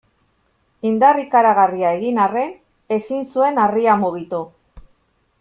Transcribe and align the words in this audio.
Indar 0.91 1.19
ikaragarria 1.23 1.91
egin 1.99 2.17
arren 2.23 2.57
ezin 2.99 3.23
zuen 3.35 3.61
harria 3.67 3.95
mugitu. 4.07 4.43